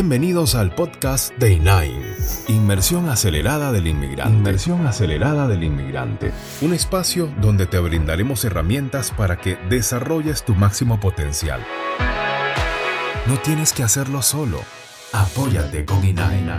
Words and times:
Bienvenidos 0.00 0.54
al 0.54 0.72
podcast 0.76 1.36
de 1.38 1.54
INAIN, 1.54 2.00
Inmersión 2.46 3.08
Acelerada 3.08 3.72
del 3.72 3.88
Inmigrante. 3.88 4.32
Inmersión 4.32 4.86
Acelerada 4.86 5.48
del 5.48 5.64
Inmigrante. 5.64 6.30
Un 6.60 6.72
espacio 6.72 7.28
donde 7.40 7.66
te 7.66 7.80
brindaremos 7.80 8.44
herramientas 8.44 9.10
para 9.10 9.40
que 9.40 9.56
desarrolles 9.68 10.44
tu 10.44 10.54
máximo 10.54 11.00
potencial. 11.00 11.66
No 13.26 13.38
tienes 13.40 13.72
que 13.72 13.82
hacerlo 13.82 14.22
solo. 14.22 14.60
Apóyate 15.12 15.84
con 15.84 16.04
INAIN. 16.04 16.52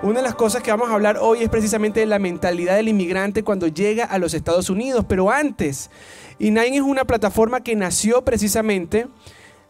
Una 0.00 0.20
de 0.20 0.22
las 0.22 0.36
cosas 0.36 0.62
que 0.62 0.70
vamos 0.70 0.90
a 0.90 0.94
hablar 0.94 1.18
hoy 1.20 1.42
es 1.42 1.48
precisamente 1.48 1.98
de 1.98 2.06
la 2.06 2.20
mentalidad 2.20 2.76
del 2.76 2.86
inmigrante 2.86 3.42
cuando 3.42 3.66
llega 3.66 4.04
a 4.04 4.18
los 4.18 4.32
Estados 4.32 4.70
Unidos. 4.70 5.04
Pero 5.08 5.28
antes, 5.28 5.90
Inine 6.38 6.76
es 6.76 6.82
una 6.82 7.04
plataforma 7.04 7.62
que 7.62 7.74
nació 7.74 8.22
precisamente, 8.22 9.08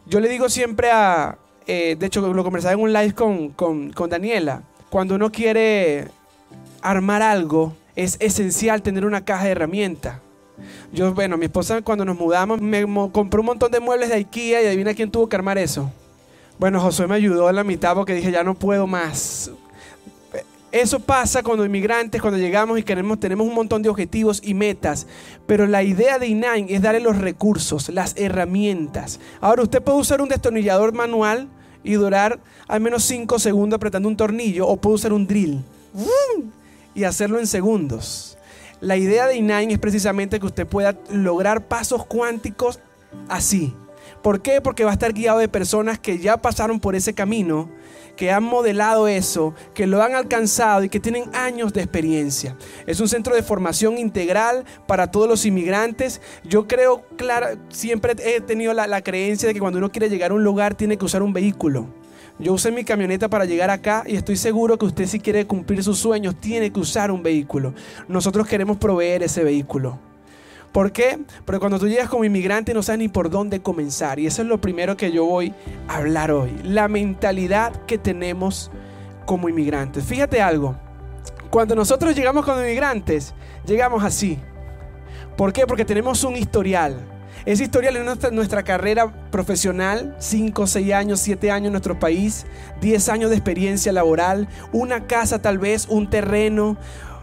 yo 0.05 0.21
le 0.21 0.29
digo 0.29 0.51
siempre 0.51 0.91
a, 0.91 1.39
eh, 1.67 1.97
de 1.99 2.07
hecho 2.07 2.21
lo 2.21 2.45
conversaba 2.45 2.75
en 2.75 2.81
un 2.81 2.93
live 2.93 3.15
con, 3.15 3.49
con, 3.51 3.91
con 3.91 4.11
Daniela, 4.11 4.65
cuando 4.91 5.15
uno 5.15 5.33
quiere 5.33 6.09
armar 6.83 7.23
algo, 7.23 7.75
es 7.97 8.19
esencial 8.21 8.83
tener 8.83 9.07
una 9.07 9.25
caja 9.25 9.47
de 9.47 9.53
herramientas. 9.53 10.19
Yo, 10.93 11.15
bueno, 11.15 11.39
mi 11.39 11.47
esposa 11.47 11.81
cuando 11.81 12.05
nos 12.05 12.19
mudamos 12.19 12.61
me 12.61 12.83
compró 13.13 13.41
un 13.41 13.47
montón 13.47 13.73
de 13.73 13.81
muebles 13.81 14.11
de 14.11 14.17
IKEA 14.17 14.63
y 14.63 14.67
adivina 14.67 14.93
quién 14.93 15.11
tuvo 15.11 15.27
que 15.27 15.37
armar 15.37 15.57
eso. 15.57 15.91
Bueno, 16.59 16.81
Josué 16.81 17.07
me 17.07 17.15
ayudó 17.15 17.49
a 17.49 17.53
la 17.53 17.65
mitad 17.65 17.95
porque 17.95 18.13
dije, 18.13 18.31
ya 18.31 18.45
no 18.45 18.55
puedo 18.55 18.87
más. 18.87 19.51
Eso 20.71 21.01
pasa 21.01 21.43
cuando 21.43 21.65
inmigrantes, 21.65 22.21
cuando 22.21 22.39
llegamos 22.39 22.79
y 22.79 22.83
queremos, 22.83 23.19
tenemos 23.19 23.47
un 23.47 23.55
montón 23.55 23.83
de 23.83 23.89
objetivos 23.89 24.41
y 24.45 24.53
metas. 24.53 25.07
Pero 25.47 25.67
la 25.67 25.83
idea 25.83 26.19
de 26.19 26.27
INAIN 26.27 26.67
es 26.69 26.83
darle 26.83 27.01
los 27.01 27.17
recursos, 27.17 27.89
las 27.89 28.15
herramientas. 28.17 29.19
Ahora, 29.41 29.63
usted 29.63 29.83
puede 29.83 29.99
usar 29.99 30.21
un 30.21 30.29
destornillador 30.29 30.93
manual 30.93 31.49
y 31.83 31.95
durar 31.95 32.39
al 32.67 32.81
menos 32.81 33.05
5 33.05 33.39
segundos 33.39 33.79
apretando 33.79 34.09
un 34.09 34.17
tornillo 34.17 34.67
o 34.67 34.77
puede 34.77 34.97
usar 34.97 35.13
un 35.15 35.27
drill 35.27 35.65
y 36.95 37.05
hacerlo 37.05 37.39
en 37.39 37.47
segundos. 37.47 38.37
La 38.81 38.97
idea 38.97 39.27
de 39.27 39.37
INAIN 39.37 39.71
es 39.71 39.79
precisamente 39.79 40.39
que 40.39 40.47
usted 40.47 40.67
pueda 40.67 40.97
lograr 41.11 41.67
pasos 41.67 42.05
cuánticos 42.05 42.79
así. 43.29 43.75
¿Por 44.23 44.43
qué? 44.43 44.61
Porque 44.61 44.85
va 44.85 44.91
a 44.91 44.95
estar 44.95 45.13
guiado 45.13 45.39
de 45.39 45.49
personas 45.49 45.99
que 45.99 46.19
ya 46.19 46.37
pasaron 46.37 46.79
por 46.79 46.95
ese 46.95 47.15
camino 47.15 47.71
que 48.19 48.33
han 48.33 48.43
modelado 48.43 49.07
eso, 49.07 49.55
que 49.75 49.87
lo 49.87 50.03
han 50.03 50.17
alcanzado 50.17 50.83
y 50.83 50.89
que 50.89 50.99
tienen 50.99 51.31
años 51.35 51.73
de 51.73 51.83
experiencia. 51.83 52.57
Es 52.85 52.99
un 52.99 53.09
centro 53.09 53.33
de 53.33 53.45
formación 53.45 53.97
integral 53.97 54.65
para 54.89 55.13
todos 55.13 55.29
los 55.29 55.47
inmigrantes. 55.47 56.21
Yo 56.43 56.67
creo, 56.67 57.05
claro, 57.17 57.47
siempre 57.69 58.17
he 58.19 58.41
tenido 58.41 58.75
la, 58.75 58.89
la 58.89 59.03
creencia 59.03 59.47
de 59.47 59.55
que 59.55 59.61
cuando 59.61 59.79
uno 59.79 59.93
quiere 59.93 60.11
llegar 60.11 60.33
a 60.33 60.35
un 60.35 60.43
lugar 60.43 60.75
tiene 60.75 60.97
que 60.97 61.05
usar 61.05 61.23
un 61.23 61.33
vehículo. 61.33 61.87
Yo 62.41 62.55
usé 62.55 62.73
mi 62.73 62.83
camioneta 62.83 63.29
para 63.29 63.45
llegar 63.45 63.71
acá 63.71 64.03
y 64.05 64.17
estoy 64.17 64.37
seguro 64.37 64.79
que 64.79 64.87
usted 64.87 65.07
si 65.07 65.21
quiere 65.21 65.47
cumplir 65.47 65.85
sus 65.85 66.01
sueños 66.01 66.35
tiene 66.41 66.73
que 66.73 66.81
usar 66.81 67.13
un 67.13 67.23
vehículo. 67.23 67.73
Nosotros 68.09 68.49
queremos 68.49 68.79
proveer 68.79 69.23
ese 69.23 69.45
vehículo. 69.45 70.08
¿Por 70.73 70.93
qué? 70.93 71.19
Porque 71.45 71.59
cuando 71.59 71.79
tú 71.79 71.89
llegas 71.89 72.09
como 72.09 72.25
inmigrante 72.25 72.75
no 72.75 72.83
sabes 72.83 72.99
ni 73.01 73.09
por 73.09 73.31
dónde 73.31 73.61
comenzar. 73.61 74.19
Y 74.19 74.27
eso 74.27 74.43
es 74.43 74.49
lo 74.49 74.61
primero 74.61 74.97
que 74.97 75.11
yo 75.11 75.25
voy 75.25 75.55
a 75.89 75.97
hablar 75.97 76.31
hoy. 76.31 76.55
La 76.63 76.89
mentalidad 76.89 77.73
que 77.87 77.99
tenemos 77.99 78.71
como 79.25 79.49
inmigrantes. 79.49 80.05
Fíjate 80.05 80.41
algo. 80.41 80.77
Cuando 81.51 81.75
nosotros 81.75 82.15
llegamos 82.15 82.45
como 82.45 82.61
inmigrantes, 82.61 83.35
llegamos 83.67 84.05
así. 84.05 84.39
¿Por 85.37 85.53
qué? 85.53 85.67
Porque 85.67 85.85
tenemos 85.85 86.25
un 86.25 86.37
historial. 86.37 86.97
Ese 87.47 87.65
historial 87.65 87.97
es 87.97 88.33
nuestra, 88.33 88.63
carrera 88.63 89.11
profesional, 89.31 90.17
5, 90.19 90.67
6 90.67 90.93
años, 90.93 91.21
7 91.21 91.51
años 91.51 91.67
en 91.69 91.73
nuestro 91.73 91.99
país, 91.99 92.45
10 92.81 93.09
años 93.09 93.31
de 93.31 93.37
experiencia 93.37 93.93
laboral, 93.93 94.49
una 94.73 95.07
casa 95.07 95.41
tal 95.41 95.59
vez, 95.59 95.87
un 95.89 96.11
terreno, 96.11 96.77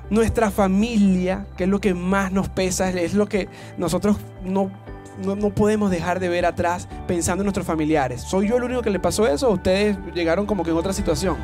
nuestra 0.10 0.52
familia, 0.52 1.48
que 1.58 1.64
es 1.64 1.70
lo 1.70 1.80
que 1.80 1.94
más 1.94 2.32
nos 2.32 2.50
pesa, 2.50 2.90
es 2.90 3.14
lo 3.14 3.28
que 3.28 3.48
nosotros 3.78 4.18
no, 4.44 4.72
no, 5.24 5.50
podemos 5.50 5.90
dejar 5.92 6.20
de 6.20 6.30
ver 6.30 6.46
atrás 6.46 6.88
pensando 7.08 7.42
en 7.42 7.46
nuestros 7.46 7.66
familiares. 7.66 8.22
¿Soy 8.22 8.50
yo 8.50 8.58
el 8.58 8.64
único 8.64 8.82
que 8.82 8.90
le 8.90 9.00
pasó 9.00 9.28
eso 9.28 9.50
o 9.50 9.54
ustedes 9.54 9.98
llegaron 10.14 10.46
como 10.46 10.64
que 10.64 10.72
en 10.72 10.78
otra 10.78 10.94
situación? 10.94 11.38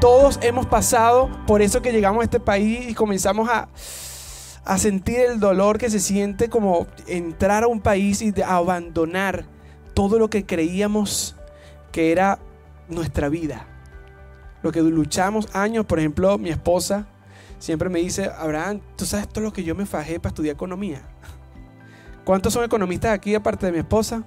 Todos 0.00 0.38
hemos 0.42 0.66
pasado 0.66 1.30
por 1.46 1.62
eso 1.62 1.80
que 1.80 1.92
llegamos 1.92 2.22
a 2.22 2.24
este 2.24 2.40
país 2.40 2.88
y 2.88 2.94
comenzamos 2.94 3.48
a, 3.48 3.68
a 4.64 4.78
sentir 4.78 5.20
el 5.20 5.38
dolor 5.38 5.78
que 5.78 5.90
se 5.90 6.00
siente 6.00 6.48
como 6.48 6.86
entrar 7.06 7.62
a 7.62 7.68
un 7.68 7.80
país 7.80 8.20
y 8.20 8.34
abandonar 8.42 9.44
todo 9.94 10.18
lo 10.18 10.28
que 10.28 10.44
creíamos 10.44 11.36
que 11.92 12.10
era 12.10 12.38
nuestra 12.88 13.28
vida 13.28 13.71
lo 14.62 14.72
que 14.72 14.80
luchamos 14.80 15.48
años, 15.54 15.84
por 15.86 15.98
ejemplo, 15.98 16.38
mi 16.38 16.50
esposa 16.50 17.06
siempre 17.58 17.88
me 17.88 18.00
dice, 18.00 18.30
Abraham, 18.38 18.80
tú 18.96 19.06
sabes 19.06 19.28
todo 19.28 19.44
lo 19.44 19.52
que 19.52 19.64
yo 19.64 19.74
me 19.74 19.86
fajé 19.86 20.18
para 20.18 20.30
estudiar 20.30 20.54
economía. 20.54 21.02
¿Cuántos 22.24 22.52
son 22.52 22.64
economistas 22.64 23.12
aquí 23.12 23.34
aparte 23.34 23.66
de 23.66 23.72
mi 23.72 23.78
esposa? 23.78 24.24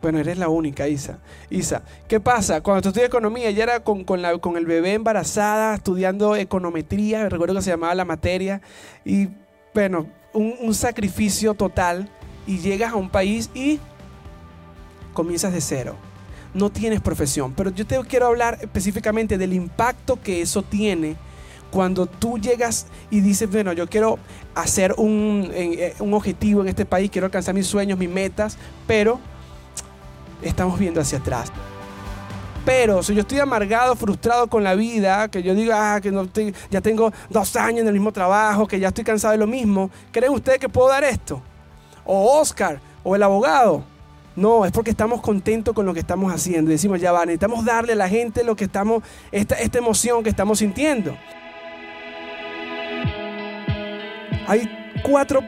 Bueno, 0.00 0.18
eres 0.18 0.36
la 0.36 0.48
única, 0.48 0.88
Isa. 0.88 1.18
Isa, 1.48 1.82
¿qué 2.08 2.18
pasa? 2.18 2.60
Cuando 2.60 2.82
tú 2.82 2.88
estudias 2.88 3.08
economía, 3.08 3.48
ella 3.48 3.62
era 3.62 3.80
con, 3.84 4.04
la, 4.20 4.38
con 4.38 4.56
el 4.56 4.66
bebé 4.66 4.94
embarazada, 4.94 5.74
estudiando 5.74 6.34
econometría, 6.34 7.28
recuerdo 7.28 7.54
que 7.54 7.62
se 7.62 7.70
llamaba 7.70 7.94
la 7.94 8.04
materia, 8.04 8.62
y 9.04 9.28
bueno, 9.74 10.08
un, 10.32 10.54
un 10.60 10.74
sacrificio 10.74 11.54
total, 11.54 12.08
y 12.46 12.58
llegas 12.58 12.92
a 12.92 12.96
un 12.96 13.10
país 13.10 13.50
y 13.54 13.78
comienzas 15.12 15.52
de 15.52 15.60
cero 15.60 15.96
no 16.54 16.70
tienes 16.70 17.00
profesión. 17.00 17.52
Pero 17.54 17.70
yo 17.70 17.86
te 17.86 17.98
quiero 18.00 18.26
hablar 18.26 18.58
específicamente 18.60 19.38
del 19.38 19.52
impacto 19.52 20.20
que 20.20 20.42
eso 20.42 20.62
tiene 20.62 21.16
cuando 21.70 22.06
tú 22.06 22.38
llegas 22.38 22.86
y 23.10 23.20
dices, 23.20 23.50
bueno, 23.50 23.72
yo 23.72 23.88
quiero 23.88 24.18
hacer 24.54 24.94
un, 24.98 25.50
eh, 25.54 25.94
un, 26.00 26.12
objetivo 26.12 26.60
en 26.60 26.68
este 26.68 26.84
país, 26.84 27.10
quiero 27.10 27.24
alcanzar 27.26 27.54
mis 27.54 27.66
sueños, 27.66 27.98
mis 27.98 28.10
metas, 28.10 28.58
pero 28.86 29.18
estamos 30.42 30.78
viendo 30.78 31.00
hacia 31.00 31.18
atrás. 31.18 31.50
Pero 32.64 33.02
si 33.02 33.14
yo 33.14 33.22
estoy 33.22 33.40
amargado, 33.40 33.96
frustrado 33.96 34.46
con 34.46 34.62
la 34.62 34.74
vida, 34.74 35.28
que 35.28 35.42
yo 35.42 35.54
digo, 35.54 35.72
ah, 35.74 35.98
que 36.00 36.12
no 36.12 36.28
ya 36.70 36.80
tengo 36.80 37.12
dos 37.28 37.56
años 37.56 37.80
en 37.80 37.88
el 37.88 37.94
mismo 37.94 38.12
trabajo, 38.12 38.68
que 38.68 38.78
ya 38.78 38.88
estoy 38.88 39.02
cansado 39.02 39.32
de 39.32 39.38
lo 39.38 39.46
mismo, 39.46 39.90
¿creen 40.12 40.32
ustedes 40.32 40.58
que 40.58 40.68
puedo 40.68 40.88
dar 40.88 41.02
esto? 41.02 41.42
O 42.04 42.38
Oscar, 42.38 42.80
o 43.02 43.16
el 43.16 43.22
abogado, 43.22 43.82
no, 44.36 44.64
es 44.64 44.72
porque 44.72 44.90
estamos 44.90 45.20
contentos 45.20 45.74
con 45.74 45.84
lo 45.84 45.92
que 45.92 46.00
estamos 46.00 46.32
haciendo. 46.32 46.70
decimos, 46.70 47.00
ya 47.00 47.12
va, 47.12 47.26
necesitamos 47.26 47.64
darle 47.64 47.92
a 47.92 47.96
la 47.96 48.08
gente 48.08 48.44
lo 48.44 48.56
que 48.56 48.64
estamos, 48.64 49.02
esta, 49.30 49.56
esta 49.56 49.78
emoción 49.78 50.22
que 50.22 50.30
estamos 50.30 50.58
sintiendo. 50.58 51.16
Hay 54.46 54.68
cuatro 55.02 55.40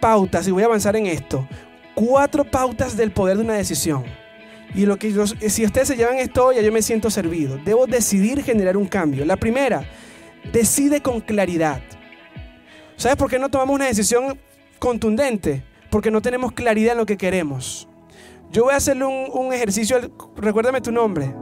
pautas, 0.00 0.48
y 0.48 0.50
voy 0.50 0.62
a 0.62 0.66
avanzar 0.66 0.96
en 0.96 1.06
esto. 1.06 1.46
Cuatro 1.94 2.44
pautas 2.44 2.96
del 2.96 3.12
poder 3.12 3.36
de 3.36 3.44
una 3.44 3.54
decisión. 3.54 4.04
Y 4.74 4.86
lo 4.86 4.96
que 4.96 5.12
si 5.50 5.64
ustedes 5.64 5.88
se 5.88 5.96
llevan 5.96 6.18
esto, 6.18 6.52
ya 6.52 6.62
yo 6.62 6.72
me 6.72 6.80
siento 6.80 7.10
servido. 7.10 7.58
Debo 7.58 7.86
decidir 7.86 8.42
generar 8.42 8.76
un 8.76 8.86
cambio. 8.86 9.24
La 9.26 9.36
primera, 9.36 9.84
decide 10.50 11.02
con 11.02 11.20
claridad. 11.20 11.82
¿Sabes 12.96 13.16
por 13.16 13.28
qué 13.28 13.38
no 13.38 13.50
tomamos 13.50 13.74
una 13.74 13.86
decisión 13.86 14.38
contundente? 14.78 15.62
Porque 15.90 16.10
no 16.10 16.22
tenemos 16.22 16.52
claridad 16.52 16.92
en 16.92 16.98
lo 16.98 17.06
que 17.06 17.18
queremos. 17.18 17.88
Yo 18.52 18.64
voy 18.64 18.74
a 18.74 18.76
hacerle 18.76 19.06
un, 19.06 19.52
ejercicio. 19.54 19.98
Recuérdame 20.36 20.82
tu 20.82 20.92
nombre. 20.92 21.34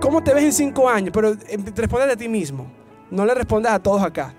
¿Cómo 0.00 0.22
te 0.22 0.32
ves 0.32 0.44
en 0.44 0.52
cinco 0.52 0.88
años? 0.88 1.10
Pero 1.12 1.32
eh, 1.32 1.58
responde 1.74 2.12
a 2.12 2.16
ti 2.16 2.28
mismo. 2.28 2.70
No 3.10 3.26
le 3.26 3.34
respondas 3.34 3.72
a 3.72 3.80
todos 3.80 4.00
acá. 4.00 4.32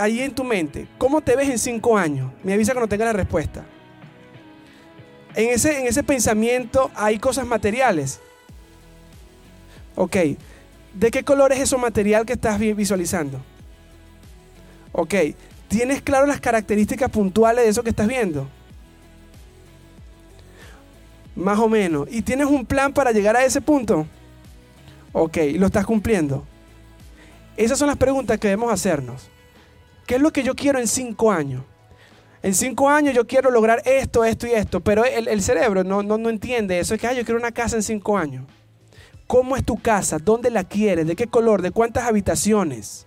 Ahí 0.00 0.20
en 0.20 0.34
tu 0.34 0.42
mente. 0.44 0.88
¿Cómo 0.96 1.20
te 1.20 1.36
ves 1.36 1.50
en 1.50 1.58
cinco 1.58 1.96
años? 1.96 2.32
Me 2.42 2.54
avisa 2.54 2.72
cuando 2.72 2.88
tenga 2.88 3.04
la 3.04 3.12
respuesta. 3.12 3.66
En 5.34 5.50
ese, 5.50 5.80
en 5.80 5.86
ese 5.86 6.02
pensamiento 6.02 6.90
hay 6.94 7.18
cosas 7.18 7.46
materiales. 7.46 8.18
Ok. 9.94 10.16
¿De 10.94 11.10
qué 11.10 11.22
color 11.22 11.52
es 11.52 11.60
eso 11.60 11.76
material 11.76 12.24
que 12.24 12.32
estás 12.32 12.58
visualizando? 12.58 13.42
Ok. 14.92 15.14
¿Tienes 15.68 16.00
claro 16.00 16.26
las 16.26 16.40
características 16.40 17.10
puntuales 17.10 17.64
de 17.64 17.70
eso 17.70 17.82
que 17.82 17.90
estás 17.90 18.08
viendo? 18.08 18.48
Más 21.34 21.58
o 21.58 21.68
menos. 21.68 22.08
¿Y 22.10 22.22
tienes 22.22 22.46
un 22.46 22.66
plan 22.66 22.92
para 22.92 23.12
llegar 23.12 23.36
a 23.36 23.44
ese 23.44 23.60
punto? 23.60 24.06
Ok, 25.12 25.38
lo 25.54 25.66
estás 25.66 25.86
cumpliendo? 25.86 26.44
Esas 27.56 27.78
son 27.78 27.88
las 27.88 27.96
preguntas 27.96 28.38
que 28.38 28.48
debemos 28.48 28.72
hacernos. 28.72 29.28
¿Qué 30.06 30.16
es 30.16 30.20
lo 30.20 30.32
que 30.32 30.42
yo 30.42 30.54
quiero 30.54 30.78
en 30.78 30.88
cinco 30.88 31.30
años? 31.30 31.62
En 32.42 32.54
cinco 32.54 32.88
años 32.88 33.14
yo 33.14 33.26
quiero 33.26 33.50
lograr 33.50 33.82
esto, 33.84 34.24
esto 34.24 34.46
y 34.48 34.52
esto, 34.52 34.80
pero 34.80 35.04
el, 35.04 35.42
cerebro 35.42 35.84
no, 35.84 36.02
no, 36.02 36.28
entiende 36.28 36.80
eso. 36.80 36.94
Es 36.94 37.00
que 37.00 37.14
yo 37.14 37.24
quiero 37.24 37.38
una 37.38 37.52
casa 37.52 37.76
en 37.76 37.82
cinco 37.82 38.18
años. 38.18 38.46
¿Cómo 39.28 39.56
es 39.56 39.64
tu 39.64 39.80
casa? 39.80 40.18
¿Dónde 40.18 40.50
la 40.50 40.64
quieres? 40.64 41.06
¿De 41.06 41.14
qué 41.14 41.28
color? 41.28 41.62
¿De 41.62 41.70
cuántas 41.70 42.04
habitaciones? 42.04 43.06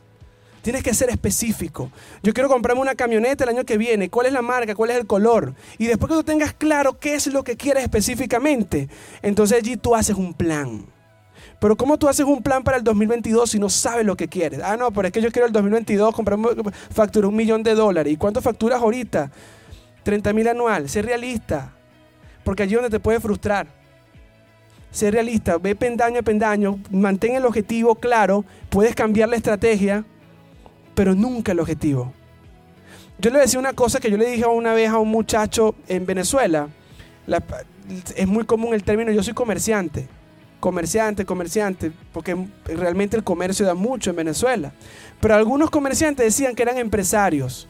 Tienes 0.66 0.82
que 0.82 0.96
ser 0.96 1.12
específico. 1.12 1.92
Yo 2.24 2.34
quiero 2.34 2.50
comprarme 2.50 2.82
una 2.82 2.96
camioneta 2.96 3.44
el 3.44 3.52
año 3.52 3.66
que 3.66 3.78
viene. 3.78 4.10
¿Cuál 4.10 4.26
es 4.26 4.34
la 4.34 4.42
marca? 4.42 4.74
¿Cuál 4.74 4.90
es 4.90 4.98
el 4.98 5.06
color? 5.06 5.54
Y 5.78 5.86
después 5.86 6.10
que 6.10 6.16
tú 6.16 6.24
tengas 6.24 6.56
claro 6.56 6.98
qué 6.98 7.14
es 7.14 7.28
lo 7.28 7.44
que 7.44 7.56
quieres 7.56 7.84
específicamente, 7.84 8.90
entonces 9.22 9.60
allí 9.60 9.78
tú 9.78 9.94
haces 9.94 10.16
un 10.16 10.34
plan. 10.34 10.88
Pero 11.60 11.78
¿cómo 11.78 12.00
tú 12.00 12.08
haces 12.08 12.26
un 12.26 12.42
plan 12.42 12.64
para 12.64 12.78
el 12.78 12.84
2022 12.84 13.52
si 13.52 13.60
no 13.60 13.70
sabes 13.70 14.08
lo 14.08 14.18
que 14.18 14.28
quieres? 14.28 14.60
Ah, 14.64 14.76
no, 14.76 14.90
pero 14.90 15.08
es 15.08 15.14
que 15.14 15.22
yo 15.22 15.32
quiero 15.32 15.46
el 15.46 15.54
2022 15.54 16.16
comprarme, 16.16 16.48
facturar 16.90 17.30
un 17.30 17.36
millón 17.36 17.62
de 17.62 17.76
dólares. 17.76 18.12
¿Y 18.12 18.18
cuánto 18.18 18.42
facturas 18.42 18.82
ahorita? 18.82 19.30
30 20.02 20.34
mil 20.34 20.48
anual. 20.48 20.90
Sé 20.90 21.04
realista. 21.04 21.74
Porque 22.44 22.64
allí 22.64 22.74
es 22.74 22.82
donde 22.82 22.98
te 22.98 23.00
puede 23.00 23.20
frustrar. 23.20 23.68
Sé 24.90 25.12
realista. 25.12 25.60
Ve 25.60 25.76
pendaño 25.76 26.22
a 26.22 26.24
pendaño. 26.24 26.80
Mantén 26.90 27.36
el 27.36 27.46
objetivo 27.46 27.94
claro. 27.94 28.44
Puedes 28.72 28.96
cambiar 28.96 29.30
la 29.30 29.36
estrategia 29.36 30.06
pero 30.96 31.14
nunca 31.14 31.52
el 31.52 31.60
objetivo. 31.60 32.14
Yo 33.18 33.30
le 33.30 33.40
decía 33.40 33.60
una 33.60 33.74
cosa 33.74 34.00
que 34.00 34.12
yo 34.12 34.18
le 34.18 34.30
dije 34.30 34.46
una 34.46 34.74
vez 34.74 34.90
a 34.90 34.98
un 34.98 35.10
muchacho 35.10 35.76
en 35.88 36.06
Venezuela. 36.06 36.70
es 38.16 38.28
muy 38.28 38.46
común 38.46 38.74
el 38.74 38.84
término, 38.84 39.12
yo 39.12 39.24
soy 39.24 39.34
comerciante. 39.34 40.08
Comerciante, 40.60 41.26
comerciante, 41.26 41.92
porque 42.12 42.36
realmente 42.66 43.16
el 43.16 43.24
comercio 43.24 43.66
da 43.66 43.76
mucho 43.76 44.10
en 44.10 44.16
Venezuela. 44.16 44.74
Pero 45.22 45.36
algunos 45.36 45.70
comerciantes 45.70 46.26
decían 46.26 46.56
que 46.56 46.64
eran 46.64 46.78
empresarios. 46.78 47.68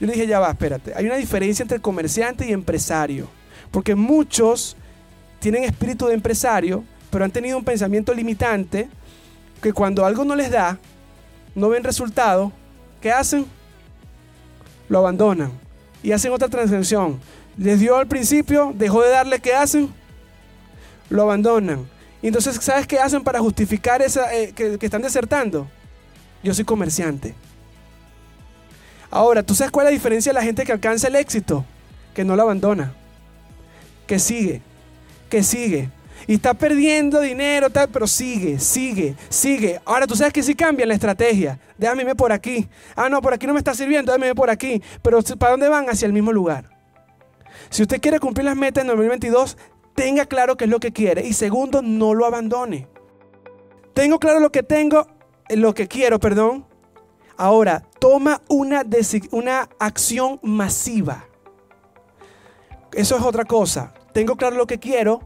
Yo 0.00 0.06
le 0.06 0.14
dije, 0.14 0.26
ya 0.26 0.40
va, 0.40 0.50
espérate. 0.50 0.92
Hay 0.96 1.06
una 1.06 1.16
diferencia 1.16 1.62
entre 1.62 1.80
comerciante 1.80 2.46
y 2.48 2.52
empresario. 2.52 3.28
Porque 3.70 3.94
muchos 3.94 4.76
tienen 5.38 5.64
espíritu 5.64 6.06
de 6.06 6.14
empresario, 6.14 6.84
pero 7.10 7.24
han 7.24 7.30
tenido 7.30 7.58
un 7.58 7.64
pensamiento 7.64 8.14
limitante 8.14 8.88
que 9.62 9.72
cuando 9.72 10.04
algo 10.04 10.24
no 10.24 10.34
les 10.34 10.50
da, 10.50 10.78
no 11.54 11.68
ven 11.68 11.84
resultado, 11.84 12.52
¿qué 13.00 13.12
hacen? 13.12 13.46
Lo 14.88 14.98
abandonan 14.98 15.52
y 16.02 16.12
hacen 16.12 16.32
otra 16.32 16.48
transacción. 16.48 17.18
Les 17.56 17.80
dio 17.80 17.96
al 17.96 18.06
principio, 18.06 18.72
dejó 18.74 19.02
de 19.02 19.10
darle, 19.10 19.40
¿qué 19.40 19.54
hacen? 19.54 19.92
Lo 21.08 21.22
abandonan. 21.22 21.88
Y 22.20 22.28
entonces, 22.28 22.56
¿sabes 22.60 22.86
qué 22.86 22.98
hacen 22.98 23.22
para 23.22 23.40
justificar 23.40 24.02
esa, 24.02 24.34
eh, 24.34 24.52
que, 24.54 24.78
que 24.78 24.86
están 24.86 25.02
desertando? 25.02 25.66
Yo 26.42 26.52
soy 26.52 26.64
comerciante. 26.64 27.34
Ahora, 29.10 29.42
¿tú 29.42 29.54
sabes 29.54 29.70
cuál 29.70 29.86
es 29.86 29.92
la 29.92 29.94
diferencia 29.94 30.30
de 30.30 30.34
la 30.34 30.42
gente 30.42 30.64
que 30.64 30.72
alcanza 30.72 31.08
el 31.08 31.16
éxito? 31.16 31.64
Que 32.14 32.24
no 32.24 32.36
lo 32.36 32.42
abandona. 32.42 32.92
Que 34.06 34.18
sigue. 34.18 34.60
Que 35.30 35.42
sigue. 35.42 35.88
Y 36.26 36.34
está 36.34 36.54
perdiendo 36.54 37.20
dinero, 37.20 37.70
tal, 37.70 37.88
pero 37.88 38.06
sigue, 38.06 38.58
sigue, 38.58 39.14
sigue. 39.28 39.80
Ahora 39.84 40.06
tú 40.06 40.16
sabes 40.16 40.32
que 40.32 40.42
si 40.42 40.54
cambia 40.54 40.86
la 40.86 40.94
estrategia. 40.94 41.58
Déjame 41.76 42.02
irme 42.02 42.14
por 42.14 42.32
aquí. 42.32 42.68
Ah, 42.96 43.08
no, 43.08 43.20
por 43.20 43.34
aquí 43.34 43.46
no 43.46 43.52
me 43.52 43.58
está 43.58 43.74
sirviendo, 43.74 44.12
déjame 44.12 44.26
irme 44.26 44.34
por 44.34 44.50
aquí. 44.50 44.82
Pero 45.02 45.20
¿para 45.38 45.52
dónde 45.52 45.68
van? 45.68 45.88
Hacia 45.88 46.06
el 46.06 46.12
mismo 46.12 46.32
lugar. 46.32 46.70
Si 47.70 47.82
usted 47.82 48.00
quiere 48.00 48.20
cumplir 48.20 48.44
las 48.44 48.56
metas 48.56 48.82
en 48.82 48.88
2022, 48.88 49.56
tenga 49.94 50.26
claro 50.26 50.56
qué 50.56 50.64
es 50.64 50.70
lo 50.70 50.80
que 50.80 50.92
quiere. 50.92 51.26
Y 51.26 51.32
segundo, 51.32 51.82
no 51.82 52.14
lo 52.14 52.26
abandone. 52.26 52.88
Tengo 53.92 54.18
claro 54.18 54.40
lo 54.40 54.50
que 54.50 54.62
tengo, 54.62 55.06
eh, 55.48 55.56
lo 55.56 55.74
que 55.74 55.88
quiero, 55.88 56.18
perdón. 56.18 56.66
Ahora, 57.36 57.82
toma 57.98 58.40
una, 58.48 58.84
una 59.30 59.68
acción 59.78 60.38
masiva. 60.42 61.26
Eso 62.92 63.16
es 63.16 63.22
otra 63.22 63.44
cosa. 63.44 63.92
Tengo 64.12 64.36
claro 64.36 64.56
lo 64.56 64.66
que 64.66 64.78
quiero, 64.78 65.20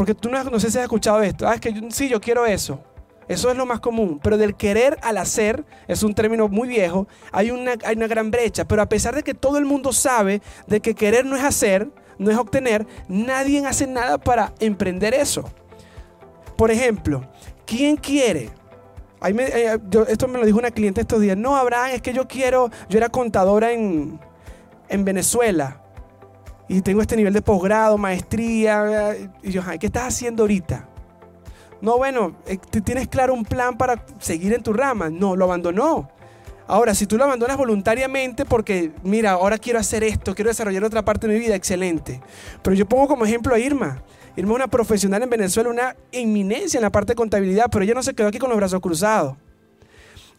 porque 0.00 0.14
tú 0.14 0.30
no, 0.30 0.58
sé 0.58 0.70
si 0.70 0.78
has 0.78 0.84
escuchado 0.84 1.20
esto. 1.20 1.46
Ah, 1.46 1.56
es 1.56 1.60
que 1.60 1.78
sí, 1.90 2.08
yo 2.08 2.22
quiero 2.22 2.46
eso. 2.46 2.82
Eso 3.28 3.50
es 3.50 3.56
lo 3.58 3.66
más 3.66 3.80
común. 3.80 4.18
Pero 4.22 4.38
del 4.38 4.56
querer 4.56 4.96
al 5.02 5.18
hacer, 5.18 5.62
es 5.88 6.02
un 6.02 6.14
término 6.14 6.48
muy 6.48 6.68
viejo, 6.68 7.06
hay 7.32 7.50
una, 7.50 7.74
hay 7.84 7.96
una 7.96 8.06
gran 8.06 8.30
brecha. 8.30 8.64
Pero 8.64 8.80
a 8.80 8.88
pesar 8.88 9.14
de 9.14 9.22
que 9.22 9.34
todo 9.34 9.58
el 9.58 9.66
mundo 9.66 9.92
sabe 9.92 10.40
de 10.66 10.80
que 10.80 10.94
querer 10.94 11.26
no 11.26 11.36
es 11.36 11.44
hacer, 11.44 11.90
no 12.16 12.30
es 12.30 12.38
obtener, 12.38 12.86
nadie 13.08 13.62
hace 13.66 13.86
nada 13.86 14.16
para 14.16 14.54
emprender 14.58 15.12
eso. 15.12 15.44
Por 16.56 16.70
ejemplo, 16.70 17.28
¿quién 17.66 17.98
quiere? 17.98 18.48
Eh, 19.22 19.78
esto 20.08 20.28
me 20.28 20.38
lo 20.38 20.46
dijo 20.46 20.56
una 20.56 20.70
cliente 20.70 21.02
estos 21.02 21.20
días. 21.20 21.36
No, 21.36 21.56
Abraham, 21.56 21.90
es 21.92 22.00
que 22.00 22.14
yo 22.14 22.26
quiero, 22.26 22.70
yo 22.88 22.96
era 22.96 23.10
contadora 23.10 23.70
en 23.70 24.18
Venezuela 24.88 25.79
y 26.70 26.82
tengo 26.82 27.00
este 27.00 27.16
nivel 27.16 27.32
de 27.32 27.42
posgrado, 27.42 27.98
maestría. 27.98 29.16
Y 29.42 29.50
yo, 29.50 29.60
¿qué 29.80 29.86
estás 29.86 30.04
haciendo 30.04 30.44
ahorita? 30.44 30.88
No, 31.80 31.98
bueno, 31.98 32.36
eh, 32.46 32.58
¿tienes 32.84 33.08
claro 33.08 33.34
un 33.34 33.44
plan 33.44 33.76
para 33.76 34.04
seguir 34.20 34.52
en 34.52 34.62
tu 34.62 34.72
rama? 34.72 35.10
No, 35.10 35.34
lo 35.34 35.46
abandonó. 35.46 36.08
Ahora, 36.68 36.94
si 36.94 37.06
tú 37.06 37.16
lo 37.16 37.24
abandonas 37.24 37.56
voluntariamente 37.56 38.44
porque, 38.44 38.92
mira, 39.02 39.32
ahora 39.32 39.58
quiero 39.58 39.80
hacer 39.80 40.04
esto, 40.04 40.32
quiero 40.36 40.50
desarrollar 40.50 40.84
otra 40.84 41.04
parte 41.04 41.26
de 41.26 41.34
mi 41.34 41.40
vida, 41.40 41.56
excelente. 41.56 42.20
Pero 42.62 42.76
yo 42.76 42.86
pongo 42.86 43.08
como 43.08 43.24
ejemplo 43.24 43.52
a 43.52 43.58
Irma. 43.58 44.04
Irma 44.36 44.52
es 44.52 44.54
una 44.54 44.68
profesional 44.68 45.24
en 45.24 45.30
Venezuela, 45.30 45.70
una 45.70 45.96
inminencia 46.12 46.78
en 46.78 46.82
la 46.82 46.90
parte 46.90 47.14
de 47.14 47.16
contabilidad, 47.16 47.66
pero 47.68 47.82
ella 47.82 47.94
no 47.94 48.04
se 48.04 48.14
quedó 48.14 48.28
aquí 48.28 48.38
con 48.38 48.48
los 48.48 48.56
brazos 48.56 48.78
cruzados 48.78 49.36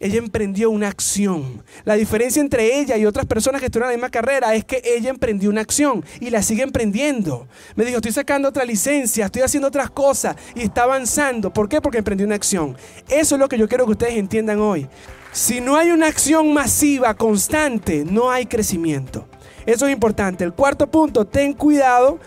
ella 0.01 0.17
emprendió 0.17 0.71
una 0.71 0.87
acción. 0.87 1.63
La 1.85 1.93
diferencia 1.93 2.41
entre 2.41 2.79
ella 2.79 2.97
y 2.97 3.05
otras 3.05 3.27
personas 3.27 3.61
que 3.61 3.67
estuvieron 3.67 3.91
en 3.91 3.93
la 3.93 3.97
misma 3.97 4.09
carrera 4.09 4.55
es 4.55 4.65
que 4.65 4.81
ella 4.83 5.11
emprendió 5.11 5.51
una 5.51 5.61
acción 5.61 6.03
y 6.19 6.31
la 6.31 6.41
sigue 6.41 6.63
emprendiendo. 6.63 7.47
Me 7.75 7.85
dijo, 7.85 7.97
estoy 7.97 8.11
sacando 8.11 8.49
otra 8.49 8.65
licencia, 8.65 9.27
estoy 9.27 9.43
haciendo 9.43 9.67
otras 9.67 9.91
cosas 9.91 10.35
y 10.55 10.61
está 10.61 10.83
avanzando. 10.83 11.53
¿Por 11.53 11.69
qué? 11.69 11.81
Porque 11.81 11.99
emprendió 11.99 12.25
una 12.25 12.33
acción. 12.33 12.75
Eso 13.09 13.35
es 13.35 13.39
lo 13.39 13.47
que 13.47 13.59
yo 13.59 13.69
quiero 13.69 13.85
que 13.85 13.91
ustedes 13.91 14.15
entiendan 14.15 14.59
hoy. 14.59 14.87
Si 15.33 15.61
no 15.61 15.75
hay 15.75 15.91
una 15.91 16.07
acción 16.07 16.51
masiva, 16.51 17.13
constante, 17.13 18.03
no 18.03 18.31
hay 18.31 18.47
crecimiento. 18.47 19.27
Eso 19.67 19.85
es 19.85 19.93
importante. 19.93 20.43
El 20.43 20.53
cuarto 20.53 20.89
punto, 20.89 21.25
ten 21.25 21.53
cuidado. 21.53 22.19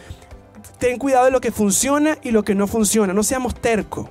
Ten 0.78 0.96
cuidado 0.96 1.24
de 1.24 1.32
lo 1.32 1.40
que 1.40 1.50
funciona 1.50 2.18
y 2.22 2.30
lo 2.30 2.44
que 2.44 2.54
no 2.54 2.68
funciona. 2.68 3.12
No 3.12 3.24
seamos 3.24 3.60
tercos. 3.60 4.08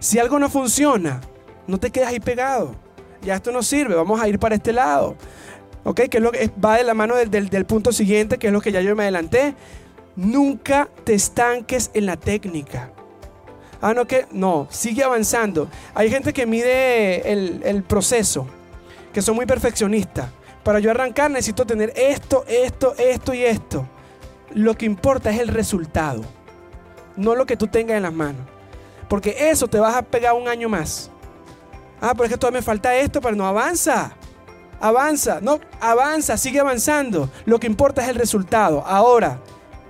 Si 0.00 0.18
algo 0.18 0.38
no 0.38 0.50
funciona, 0.50 1.22
no 1.66 1.78
te 1.78 1.90
quedes 1.90 2.08
ahí 2.08 2.20
pegado 2.20 2.85
ya 3.26 3.34
esto 3.34 3.52
no 3.52 3.62
sirve, 3.62 3.94
vamos 3.94 4.20
a 4.20 4.28
ir 4.28 4.38
para 4.38 4.54
este 4.54 4.72
lado. 4.72 5.16
¿Ok? 5.84 6.02
Que 6.08 6.16
es 6.16 6.22
lo 6.22 6.32
que 6.32 6.50
va 6.64 6.76
de 6.76 6.84
la 6.84 6.94
mano 6.94 7.14
del, 7.14 7.30
del 7.30 7.64
punto 7.66 7.92
siguiente, 7.92 8.38
que 8.38 8.46
es 8.46 8.52
lo 8.52 8.60
que 8.60 8.72
ya 8.72 8.80
yo 8.80 8.96
me 8.96 9.02
adelanté. 9.02 9.54
Nunca 10.16 10.88
te 11.04 11.14
estanques 11.14 11.90
en 11.94 12.06
la 12.06 12.16
técnica. 12.16 12.90
Ah, 13.80 13.92
no, 13.94 14.06
que 14.06 14.26
no, 14.32 14.66
sigue 14.70 15.04
avanzando. 15.04 15.68
Hay 15.94 16.10
gente 16.10 16.32
que 16.32 16.46
mide 16.46 17.30
el, 17.30 17.60
el, 17.64 17.82
proceso, 17.82 18.46
que 19.12 19.20
son 19.22 19.36
muy 19.36 19.46
perfeccionistas. 19.46 20.30
Para 20.64 20.80
yo 20.80 20.90
arrancar 20.90 21.30
necesito 21.30 21.66
tener 21.66 21.92
esto, 21.94 22.44
esto, 22.48 22.94
esto 22.96 23.34
y 23.34 23.44
esto. 23.44 23.86
Lo 24.54 24.74
que 24.76 24.86
importa 24.86 25.30
es 25.30 25.38
el 25.38 25.48
resultado, 25.48 26.22
no 27.16 27.34
lo 27.34 27.46
que 27.46 27.56
tú 27.56 27.66
tengas 27.66 27.96
en 27.96 28.04
las 28.04 28.12
manos. 28.12 28.42
Porque 29.08 29.50
eso 29.50 29.68
te 29.68 29.78
vas 29.78 29.94
a 29.94 30.02
pegar 30.02 30.34
un 30.34 30.48
año 30.48 30.68
más. 30.68 31.10
Ah, 32.00 32.12
pero 32.12 32.24
es 32.24 32.30
que 32.30 32.38
todavía 32.38 32.60
me 32.60 32.64
falta 32.64 32.96
esto, 32.96 33.20
pero 33.20 33.34
no 33.34 33.46
avanza. 33.46 34.12
Avanza, 34.80 35.40
no, 35.40 35.58
avanza, 35.80 36.36
sigue 36.36 36.60
avanzando. 36.60 37.30
Lo 37.46 37.58
que 37.58 37.66
importa 37.66 38.02
es 38.02 38.08
el 38.08 38.16
resultado. 38.16 38.84
Ahora, 38.86 39.40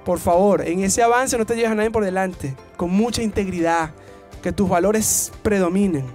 por 0.04 0.20
favor, 0.20 0.62
en 0.62 0.84
ese 0.84 1.02
avance 1.02 1.36
no 1.36 1.44
te 1.44 1.56
lleves 1.56 1.72
a 1.72 1.74
nadie 1.74 1.90
por 1.90 2.04
delante. 2.04 2.54
Con 2.76 2.90
mucha 2.90 3.22
integridad, 3.22 3.90
que 4.42 4.52
tus 4.52 4.68
valores 4.68 5.32
predominen. 5.42 6.06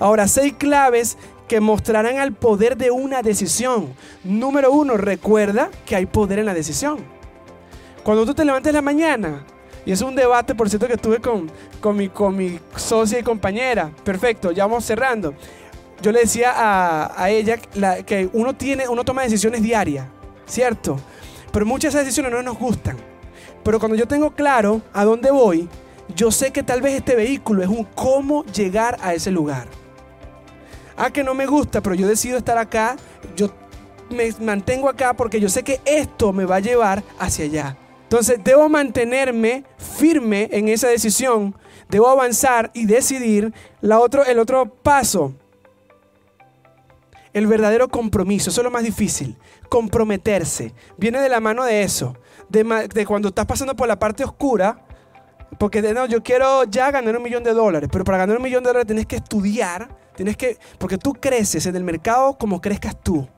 Ahora, 0.00 0.26
seis 0.26 0.54
claves 0.58 1.16
que 1.46 1.60
mostrarán 1.60 2.18
al 2.18 2.32
poder 2.32 2.76
de 2.76 2.90
una 2.90 3.22
decisión. 3.22 3.94
Número 4.24 4.72
uno, 4.72 4.96
recuerda 4.96 5.70
que 5.84 5.94
hay 5.94 6.06
poder 6.06 6.40
en 6.40 6.46
la 6.46 6.54
decisión. 6.54 6.98
Cuando 8.02 8.26
tú 8.26 8.34
te 8.34 8.44
levantes 8.44 8.72
la 8.72 8.82
mañana, 8.82 9.44
y 9.86 9.92
es 9.92 10.02
un 10.02 10.16
debate, 10.16 10.54
por 10.56 10.68
cierto, 10.68 10.88
que 10.88 10.96
tuve 10.96 11.20
con, 11.20 11.48
con, 11.80 11.96
mi, 11.96 12.08
con 12.08 12.36
mi 12.36 12.58
socia 12.74 13.20
y 13.20 13.22
compañera. 13.22 13.90
Perfecto, 14.04 14.50
ya 14.50 14.66
vamos 14.66 14.84
cerrando. 14.84 15.32
Yo 16.02 16.10
le 16.10 16.20
decía 16.20 16.52
a, 16.54 17.22
a 17.22 17.30
ella 17.30 17.56
que 17.56 18.28
uno, 18.32 18.54
tiene, 18.54 18.88
uno 18.88 19.04
toma 19.04 19.22
decisiones 19.22 19.62
diarias, 19.62 20.08
¿cierto? 20.44 20.98
Pero 21.52 21.64
muchas 21.64 21.94
de 21.94 22.00
esas 22.00 22.06
decisiones 22.06 22.32
no 22.32 22.42
nos 22.42 22.58
gustan. 22.58 22.96
Pero 23.62 23.78
cuando 23.78 23.96
yo 23.96 24.08
tengo 24.08 24.32
claro 24.32 24.82
a 24.92 25.04
dónde 25.04 25.30
voy, 25.30 25.68
yo 26.16 26.32
sé 26.32 26.50
que 26.50 26.64
tal 26.64 26.82
vez 26.82 26.94
este 26.94 27.14
vehículo 27.14 27.62
es 27.62 27.68
un 27.68 27.84
cómo 27.84 28.44
llegar 28.46 28.98
a 29.00 29.14
ese 29.14 29.30
lugar. 29.30 29.68
Ah, 30.96 31.10
que 31.10 31.22
no 31.22 31.34
me 31.34 31.46
gusta, 31.46 31.80
pero 31.80 31.94
yo 31.94 32.08
decido 32.08 32.38
estar 32.38 32.58
acá, 32.58 32.96
yo 33.36 33.50
me 34.10 34.32
mantengo 34.40 34.88
acá 34.88 35.14
porque 35.14 35.38
yo 35.38 35.48
sé 35.48 35.62
que 35.62 35.80
esto 35.84 36.32
me 36.32 36.44
va 36.44 36.56
a 36.56 36.60
llevar 36.60 37.04
hacia 37.20 37.44
allá. 37.44 37.76
Entonces 38.06 38.38
debo 38.44 38.68
mantenerme 38.68 39.64
firme 39.78 40.48
en 40.52 40.68
esa 40.68 40.86
decisión, 40.86 41.56
debo 41.88 42.08
avanzar 42.08 42.70
y 42.72 42.86
decidir. 42.86 43.52
La 43.80 43.98
otro, 43.98 44.24
el 44.24 44.38
otro 44.38 44.66
paso, 44.66 45.34
el 47.32 47.48
verdadero 47.48 47.88
compromiso, 47.88 48.50
eso 48.50 48.60
es 48.60 48.64
lo 48.64 48.70
más 48.70 48.84
difícil, 48.84 49.36
comprometerse. 49.68 50.72
Viene 50.96 51.20
de 51.20 51.28
la 51.28 51.40
mano 51.40 51.64
de 51.64 51.82
eso, 51.82 52.16
de, 52.48 52.62
de 52.94 53.06
cuando 53.06 53.28
estás 53.28 53.44
pasando 53.44 53.74
por 53.74 53.88
la 53.88 53.98
parte 53.98 54.22
oscura, 54.22 54.86
Porque 55.58 55.80
no, 55.82 56.06
yo 56.06 56.22
quiero 56.22 56.64
ya 56.64 56.90
ganar 56.90 57.16
un 57.16 57.22
millón 57.22 57.42
de 57.42 57.52
dólares, 57.54 57.88
pero 57.90 58.04
para 58.04 58.18
ganar 58.18 58.36
un 58.36 58.42
millón 58.42 58.62
de 58.62 58.68
dólares 58.68 58.86
tienes 58.86 59.06
que 59.06 59.16
estudiar, 59.16 59.88
tienes 60.14 60.36
que, 60.36 60.58
porque 60.78 60.98
tú 60.98 61.12
creces 61.12 61.66
en 61.66 61.76
el 61.76 61.84
mercado 61.84 62.36
como 62.38 62.60
crezcas 62.60 62.96
tú. 63.02 63.28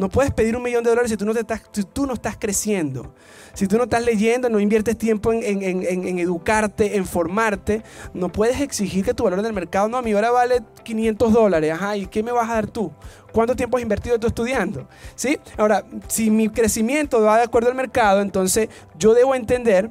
No 0.00 0.08
puedes 0.08 0.32
pedir 0.32 0.56
un 0.56 0.62
millón 0.62 0.82
de 0.82 0.88
dólares 0.88 1.10
si 1.10 1.18
tú 1.18 1.26
no, 1.26 1.34
te 1.34 1.40
estás, 1.40 1.60
si 1.72 1.84
tú 1.84 2.06
no 2.06 2.14
estás 2.14 2.38
creciendo. 2.38 3.14
Si 3.52 3.66
tú 3.66 3.76
no 3.76 3.84
estás 3.84 4.02
leyendo, 4.02 4.48
no 4.48 4.58
inviertes 4.58 4.96
tiempo 4.96 5.30
en, 5.30 5.42
en, 5.62 5.82
en, 5.82 6.18
educarte, 6.18 6.96
en 6.96 7.04
formarte, 7.04 7.82
no 8.14 8.32
puedes 8.32 8.62
exigir 8.62 9.04
que 9.04 9.12
tu 9.12 9.24
valor 9.24 9.40
en 9.40 9.44
el 9.44 9.52
mercado, 9.52 9.88
no, 9.88 10.00
mi 10.00 10.14
hora 10.14 10.30
vale 10.30 10.62
500 10.84 11.34
dólares, 11.34 11.72
ajá, 11.72 11.98
¿y 11.98 12.06
qué 12.06 12.22
me 12.22 12.32
vas 12.32 12.48
a 12.48 12.54
dar 12.54 12.66
tú? 12.66 12.90
¿Cuánto 13.30 13.54
tiempo 13.54 13.76
has 13.76 13.82
invertido 13.82 14.18
tú 14.18 14.26
estudiando? 14.26 14.88
¿Sí? 15.16 15.38
Ahora, 15.58 15.84
si 16.08 16.30
mi 16.30 16.48
crecimiento 16.48 17.20
va 17.20 17.36
de 17.36 17.42
acuerdo 17.42 17.68
al 17.68 17.74
mercado, 17.74 18.22
entonces 18.22 18.70
yo 18.98 19.12
debo 19.12 19.34
entender 19.34 19.90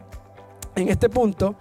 en 0.75 0.89
este 0.89 1.07
punto 1.07 1.55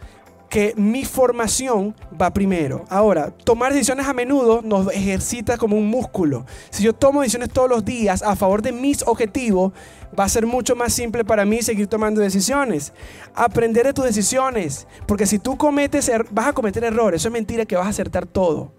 que 0.48 0.72
mi 0.76 1.04
formación 1.04 1.94
va 2.20 2.32
primero. 2.32 2.84
Ahora, 2.88 3.30
tomar 3.30 3.72
decisiones 3.72 4.06
a 4.06 4.14
menudo 4.14 4.62
nos 4.62 4.92
ejercita 4.92 5.58
como 5.58 5.76
un 5.76 5.86
músculo. 5.86 6.46
Si 6.70 6.82
yo 6.82 6.92
tomo 6.92 7.20
decisiones 7.20 7.50
todos 7.50 7.68
los 7.68 7.84
días 7.84 8.22
a 8.22 8.34
favor 8.34 8.62
de 8.62 8.72
mis 8.72 9.02
objetivos, 9.02 9.72
va 10.18 10.24
a 10.24 10.28
ser 10.28 10.46
mucho 10.46 10.74
más 10.74 10.92
simple 10.92 11.24
para 11.24 11.44
mí 11.44 11.62
seguir 11.62 11.86
tomando 11.86 12.20
decisiones. 12.20 12.92
Aprender 13.34 13.86
de 13.86 13.92
tus 13.92 14.04
decisiones, 14.04 14.86
porque 15.06 15.26
si 15.26 15.38
tú 15.38 15.56
cometes, 15.56 16.08
er, 16.08 16.26
vas 16.30 16.48
a 16.48 16.52
cometer 16.52 16.82
errores, 16.84 17.22
eso 17.22 17.28
es 17.28 17.32
mentira 17.32 17.66
que 17.66 17.76
vas 17.76 17.86
a 17.86 17.90
acertar 17.90 18.26
todo. 18.26 18.72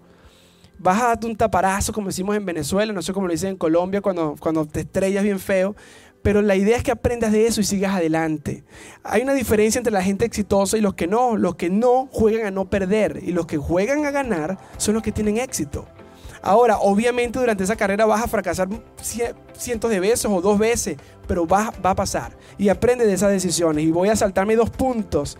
Vas 0.78 1.00
a 1.00 1.08
darte 1.08 1.26
un 1.26 1.36
taparazo, 1.36 1.92
como 1.92 2.06
decimos 2.06 2.34
en 2.36 2.44
Venezuela, 2.44 2.92
no 2.92 3.02
sé 3.02 3.12
cómo 3.12 3.26
lo 3.26 3.32
dicen 3.32 3.50
en 3.50 3.56
Colombia, 3.56 4.00
cuando, 4.00 4.34
cuando 4.40 4.64
te 4.64 4.80
estrellas 4.80 5.22
bien 5.22 5.38
feo. 5.38 5.76
Pero 6.22 6.42
la 6.42 6.54
idea 6.54 6.76
es 6.76 6.82
que 6.82 6.90
aprendas 6.90 7.32
de 7.32 7.46
eso 7.46 7.60
y 7.60 7.64
sigas 7.64 7.94
adelante. 7.94 8.64
Hay 9.02 9.22
una 9.22 9.32
diferencia 9.32 9.78
entre 9.78 9.92
la 9.92 10.02
gente 10.02 10.26
exitosa 10.26 10.76
y 10.76 10.80
los 10.80 10.94
que 10.94 11.06
no. 11.06 11.36
Los 11.36 11.54
que 11.54 11.70
no 11.70 12.08
juegan 12.12 12.46
a 12.46 12.50
no 12.50 12.68
perder 12.68 13.20
y 13.22 13.32
los 13.32 13.46
que 13.46 13.56
juegan 13.56 14.04
a 14.04 14.10
ganar 14.10 14.58
son 14.76 14.94
los 14.94 15.02
que 15.02 15.12
tienen 15.12 15.38
éxito. 15.38 15.86
Ahora, 16.42 16.78
obviamente 16.78 17.38
durante 17.38 17.64
esa 17.64 17.76
carrera 17.76 18.06
vas 18.06 18.22
a 18.22 18.28
fracasar 18.28 18.68
cientos 19.52 19.90
de 19.90 20.00
veces 20.00 20.26
o 20.26 20.40
dos 20.40 20.58
veces, 20.58 20.96
pero 21.26 21.46
va, 21.46 21.72
va 21.84 21.90
a 21.90 21.94
pasar. 21.94 22.36
Y 22.58 22.68
aprende 22.68 23.06
de 23.06 23.14
esas 23.14 23.30
decisiones. 23.30 23.84
Y 23.84 23.90
voy 23.90 24.08
a 24.08 24.16
saltarme 24.16 24.56
dos 24.56 24.70
puntos. 24.70 25.38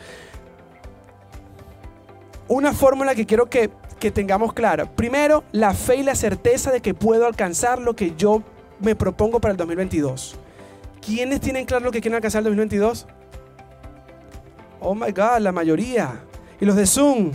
Una 2.48 2.72
fórmula 2.72 3.14
que 3.14 3.26
quiero 3.26 3.48
que, 3.48 3.70
que 3.98 4.10
tengamos 4.10 4.52
clara. 4.52 4.90
Primero, 4.90 5.44
la 5.52 5.72
fe 5.72 5.96
y 5.96 6.02
la 6.02 6.14
certeza 6.14 6.70
de 6.70 6.80
que 6.80 6.94
puedo 6.94 7.26
alcanzar 7.26 7.78
lo 7.80 7.94
que 7.94 8.14
yo 8.16 8.42
me 8.80 8.94
propongo 8.94 9.40
para 9.40 9.52
el 9.52 9.58
2022. 9.58 10.38
¿Quiénes 11.04 11.40
tienen 11.40 11.64
claro 11.64 11.84
lo 11.84 11.90
que 11.90 12.00
quieren 12.00 12.16
alcanzar 12.16 12.40
el 12.40 12.44
2022? 12.44 13.06
Oh 14.80 14.94
my 14.94 15.12
God, 15.12 15.38
la 15.40 15.52
mayoría. 15.52 16.24
Y 16.60 16.64
los 16.64 16.76
de 16.76 16.86
Zoom, 16.86 17.32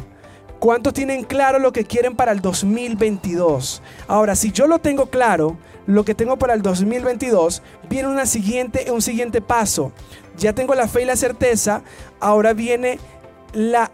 ¿cuántos 0.60 0.94
tienen 0.94 1.24
claro 1.24 1.60
lo 1.60 1.72
que 1.72 1.86
quieren 1.86 2.16
para 2.16 2.32
el 2.32 2.42
2022? 2.42 3.82
Ahora, 4.08 4.36
si 4.36 4.52
yo 4.52 4.68
lo 4.68 4.80
tengo 4.80 5.08
claro, 5.08 5.58
lo 5.88 6.06
que 6.06 6.16
tengo 6.16 6.38
para 6.38 6.54
el 6.54 6.62
2022, 6.62 7.62
viene 7.90 8.08
una 8.08 8.26
siguiente, 8.26 8.92
un 8.92 9.02
siguiente 9.02 9.42
paso. 9.42 9.92
Ya 10.38 10.54
tengo 10.54 10.76
la 10.76 10.88
fe 10.88 11.04
y 11.04 11.06
la 11.06 11.16
certeza, 11.16 11.82
ahora 12.20 12.54
viene 12.54 13.00
la 13.54 13.92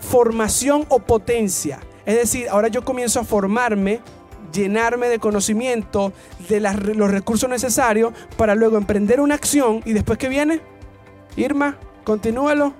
formación 0.00 0.86
o 0.88 1.00
potencia. 1.00 1.80
Es 2.06 2.16
decir, 2.16 2.48
ahora 2.48 2.68
yo 2.68 2.84
comienzo 2.84 3.20
a 3.20 3.24
formarme 3.24 4.00
llenarme 4.52 5.08
de 5.08 5.18
conocimiento, 5.18 6.12
de 6.48 6.60
los 6.60 7.10
recursos 7.10 7.48
necesarios 7.48 8.12
para 8.36 8.54
luego 8.54 8.76
emprender 8.76 9.20
una 9.20 9.34
acción 9.34 9.82
y 9.84 9.92
después 9.92 10.18
que 10.18 10.28
viene, 10.28 10.60
Irma, 11.36 11.78
continúalo, 12.04 12.74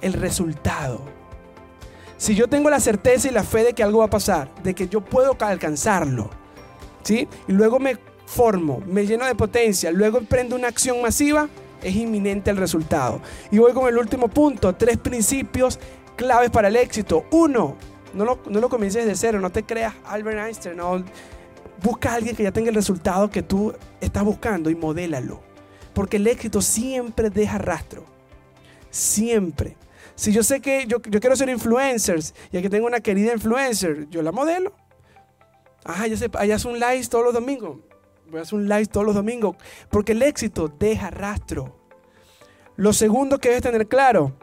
el 0.00 0.12
resultado. 0.12 1.00
Si 2.16 2.34
yo 2.34 2.48
tengo 2.48 2.68
la 2.68 2.80
certeza 2.80 3.28
y 3.28 3.30
la 3.30 3.44
fe 3.44 3.64
de 3.64 3.72
que 3.72 3.82
algo 3.82 4.00
va 4.00 4.06
a 4.06 4.10
pasar, 4.10 4.52
de 4.62 4.74
que 4.74 4.88
yo 4.88 5.00
puedo 5.00 5.36
alcanzarlo, 5.38 6.30
¿sí? 7.02 7.28
Y 7.46 7.52
luego 7.52 7.78
me 7.78 7.96
formo, 8.26 8.82
me 8.86 9.06
lleno 9.06 9.24
de 9.24 9.34
potencia, 9.34 9.90
luego 9.92 10.18
emprendo 10.18 10.56
una 10.56 10.68
acción 10.68 11.00
masiva, 11.00 11.48
es 11.82 11.94
inminente 11.94 12.50
el 12.50 12.56
resultado. 12.56 13.20
Y 13.50 13.58
voy 13.58 13.72
con 13.72 13.88
el 13.88 13.96
último 13.96 14.28
punto, 14.28 14.74
tres 14.74 14.98
principios 14.98 15.78
claves 16.16 16.50
para 16.50 16.68
el 16.68 16.76
éxito. 16.76 17.24
Uno, 17.30 17.76
no 18.14 18.24
lo, 18.24 18.40
no 18.48 18.68
comiences 18.68 19.06
de 19.06 19.14
cero, 19.14 19.40
no 19.40 19.50
te 19.50 19.62
creas 19.62 19.94
Albert 20.04 20.38
Einstein, 20.38 20.76
no. 20.76 21.04
Busca 21.82 22.12
a 22.12 22.14
alguien 22.14 22.34
que 22.34 22.42
ya 22.42 22.52
tenga 22.52 22.70
el 22.70 22.74
resultado 22.74 23.30
que 23.30 23.42
tú 23.42 23.72
estás 24.00 24.24
buscando 24.24 24.68
y 24.70 24.74
modélalo. 24.74 25.40
Porque 25.94 26.16
el 26.16 26.26
éxito 26.26 26.60
siempre 26.60 27.30
deja 27.30 27.58
rastro. 27.58 28.04
Siempre. 28.90 29.76
Si 30.14 30.32
yo 30.32 30.42
sé 30.42 30.60
que 30.60 30.86
yo, 30.86 31.00
quiero 31.00 31.36
ser 31.36 31.48
influencer 31.48 32.20
y 32.50 32.56
aquí 32.56 32.68
tengo 32.68 32.86
una 32.86 33.00
querida 33.00 33.32
influencer, 33.32 34.08
yo 34.10 34.22
la 34.22 34.32
modelo. 34.32 34.72
Ajá, 35.84 36.08
ya 36.08 36.16
sé, 36.16 36.28
hace 36.34 36.68
un 36.68 36.80
live 36.80 37.06
todos 37.08 37.24
los 37.24 37.34
domingos. 37.34 37.78
Voy 38.28 38.40
a 38.40 38.42
hacer 38.42 38.58
un 38.58 38.68
live 38.68 38.86
todos 38.86 39.06
los 39.06 39.14
domingos. 39.14 39.56
Porque 39.88 40.12
el 40.12 40.22
éxito 40.22 40.68
deja 40.68 41.10
rastro. 41.10 41.78
Lo 42.76 42.92
segundo 42.92 43.38
que 43.38 43.48
debes 43.48 43.62
tener 43.62 43.86
claro 43.86 44.34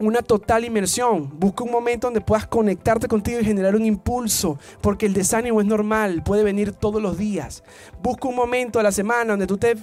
una 0.00 0.22
total 0.22 0.64
inmersión. 0.64 1.30
Busca 1.38 1.62
un 1.62 1.70
momento 1.70 2.06
donde 2.06 2.22
puedas 2.22 2.46
conectarte 2.46 3.06
contigo 3.06 3.38
y 3.38 3.44
generar 3.44 3.76
un 3.76 3.84
impulso, 3.84 4.58
porque 4.80 5.06
el 5.06 5.12
desánimo 5.12 5.60
es 5.60 5.66
normal, 5.66 6.22
puede 6.24 6.42
venir 6.42 6.72
todos 6.72 7.00
los 7.00 7.18
días. 7.18 7.62
Busca 8.02 8.26
un 8.26 8.34
momento 8.34 8.80
a 8.80 8.82
la 8.82 8.92
semana 8.92 9.32
donde 9.32 9.46
tú 9.46 9.58
te 9.58 9.76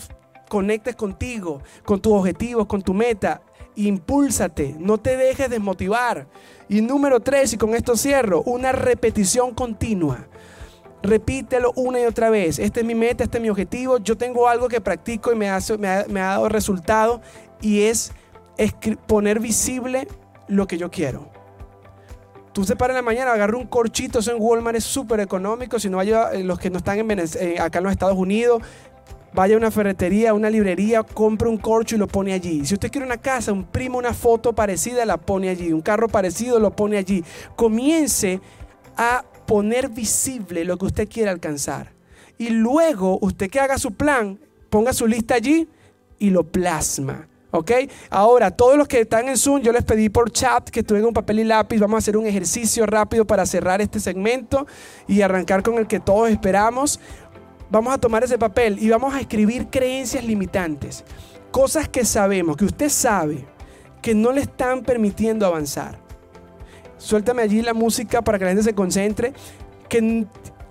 conectes 0.50 0.96
contigo, 0.96 1.62
con 1.86 2.02
tus 2.02 2.14
objetivos, 2.14 2.66
con 2.66 2.82
tu 2.82 2.94
meta. 2.94 3.42
Impúlsate, 3.76 4.76
no 4.80 4.98
te 4.98 5.16
dejes 5.18 5.52
desmotivar. 5.52 6.28
Y 6.68 6.82
número 6.82 7.20
tres, 7.20 7.54
y 7.54 7.58
con 7.58 7.76
esto 7.76 7.96
cierro, 7.96 8.42
una 8.42 8.72
repetición 8.72 9.54
continua. 9.54 10.28
Repítelo 11.04 11.74
una 11.76 12.00
y 12.00 12.06
otra 12.06 12.32
vez. 12.32 12.58
Esta 12.58 12.80
es 12.80 12.86
mi 12.86 12.96
meta, 12.96 13.24
este 13.24 13.38
es 13.38 13.42
mi 13.42 13.52
objetivo. 13.52 14.00
Yo 14.00 14.18
tengo 14.18 14.48
algo 14.48 14.68
que 14.68 14.82
practico 14.82 15.32
y 15.32 15.36
me, 15.36 15.48
hace, 15.48 15.78
me, 15.78 15.88
ha, 15.88 16.06
me 16.10 16.20
ha 16.22 16.30
dado 16.30 16.50
resultado 16.50 17.22
y 17.62 17.84
es 17.84 18.12
poner 19.06 19.40
visible 19.40 20.08
lo 20.48 20.68
que 20.68 20.78
yo 20.78 20.90
quiero. 20.90 21.30
Tú 22.54 22.64
se 22.64 22.76
paras 22.76 22.96
en 22.96 22.98
la 22.98 23.02
mañana, 23.04 23.34
agarra 23.34 23.56
un 23.56 23.68
corchito, 23.68 24.20
eso 24.20 24.32
en 24.32 24.42
Walmart 24.42 24.78
es 24.78 24.84
súper 24.84 25.20
económico. 25.20 25.80
Si 25.80 25.90
no 25.90 25.98
vaya, 25.98 26.32
eh, 26.32 26.44
los 26.44 26.58
que 26.58 26.72
no 26.72 26.80
están 26.80 26.98
en 27.00 27.20
eh, 27.20 27.60
acá 27.60 27.78
en 27.78 27.84
los 27.84 27.94
Estados 27.94 28.18
Unidos, 28.18 28.64
vaya 29.32 29.54
a 29.54 29.58
una 29.60 29.70
ferretería, 29.70 30.34
una 30.34 30.50
librería, 30.50 31.04
compra 31.04 31.50
un 31.50 31.58
corcho 31.58 31.96
y 31.96 32.00
lo 32.00 32.08
pone 32.08 32.34
allí. 32.34 32.66
Si 32.66 32.74
usted 32.74 32.92
quiere 32.92 33.06
una 33.06 33.18
casa, 33.18 33.52
imprima 33.52 33.98
una 33.98 34.12
foto 34.12 34.54
parecida, 34.54 35.06
la 35.06 35.18
pone 35.18 35.50
allí. 35.50 35.72
Un 35.72 35.82
carro 35.82 36.08
parecido, 36.08 36.60
lo 36.60 36.76
pone 36.76 36.98
allí. 36.98 37.24
Comience 37.56 38.42
a 38.96 39.24
poner 39.46 39.90
visible 39.90 40.66
lo 40.66 40.78
que 40.78 40.86
usted 40.86 41.08
quiere 41.08 41.30
alcanzar. 41.30 41.94
Y 42.40 42.50
luego, 42.50 43.20
usted 43.22 43.52
que 43.52 43.60
haga 43.60 43.78
su 43.78 43.92
plan, 43.92 44.40
ponga 44.72 44.94
su 44.94 45.06
lista 45.06 45.36
allí 45.36 45.68
y 46.18 46.32
lo 46.32 46.44
plasma. 46.44 47.28
¿Ok? 47.51 47.72
Ahora, 48.10 48.51
todos 48.51 48.77
los 48.77 48.88
que 48.88 49.01
están 49.01 49.30
en 49.30 49.38
Zoom, 49.38 49.62
yo 49.62 49.72
les 49.72 49.84
pedí 49.84 50.10
por 50.10 50.32
chat 50.32 50.70
que 50.70 50.84
tuvieran 50.84 51.08
un 51.08 51.13
papel 51.13 51.39
y 51.39 51.44
lápiz. 51.46 51.80
Vamos 51.80 51.96
a 51.96 52.00
hacer 52.00 52.18
un 52.18 52.25
ejercicio 52.25 52.86
rápido 52.86 53.25
para 53.25 53.46
cerrar 53.46 53.82
este 53.82 54.00
segmento 54.00 54.68
y 55.08 55.22
arrancar 55.22 55.63
con 55.63 55.75
el 55.75 55.88
que 55.88 56.00
todos 56.00 56.30
esperamos. 56.30 57.00
Vamos 57.70 57.94
a 57.94 57.98
tomar 57.98 58.24
ese 58.24 58.38
papel 58.38 58.77
y 58.80 58.89
vamos 58.89 59.13
a 59.13 59.22
escribir 59.22 59.68
creencias 59.70 60.24
limitantes. 60.24 61.06
Cosas 61.51 61.88
que 61.88 62.04
sabemos, 62.04 62.58
que 62.58 62.66
usted 62.66 62.89
sabe, 62.89 63.46
que 64.01 64.13
no 64.13 64.32
le 64.32 64.42
están 64.42 64.84
permitiendo 64.84 65.46
avanzar. 65.46 66.00
Suéltame 66.98 67.44
allí 67.44 67.62
la 67.62 67.74
música 67.74 68.22
para 68.22 68.38
que 68.38 68.46
la 68.46 68.51
gente 68.51 68.63
se 68.63 68.74
concentre. 68.74 69.34
Que 69.88 70.25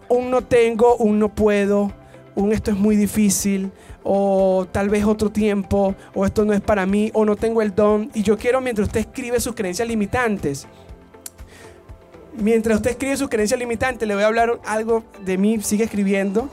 un 0.09 0.31
no 0.31 0.43
tengo, 0.43 0.97
un 0.97 1.19
no 1.19 1.35
puedo, 1.35 1.93
un 2.35 2.53
esto 2.53 2.71
es 2.71 2.77
muy 2.77 2.97
difícil, 2.97 3.73
o 4.09 4.69
tal 4.71 4.89
vez 4.89 5.05
otro 5.05 5.31
tiempo, 5.31 5.97
o 6.15 6.25
esto 6.25 6.45
no 6.45 6.53
es 6.53 6.61
para 6.61 6.87
mí, 6.87 7.11
o 7.13 7.25
no 7.25 7.35
tengo 7.35 7.61
el 7.61 7.75
don. 7.75 8.09
Y 8.15 8.23
yo 8.23 8.39
quiero, 8.39 8.61
mientras 8.61 8.87
usted 8.87 9.01
escribe 9.01 9.41
sus 9.41 9.55
creencias 9.57 9.89
limitantes, 9.89 10.69
mientras 12.35 12.77
usted 12.77 12.93
escribe 12.93 13.17
sus 13.17 13.29
creencias 13.29 13.59
limitantes, 13.59 14.07
le 14.07 14.15
voy 14.15 14.23
a 14.23 14.29
hablar 14.29 14.61
algo 14.65 15.03
de 15.25 15.37
mí, 15.37 15.61
sigue 15.61 15.85
escribiendo. 15.85 16.49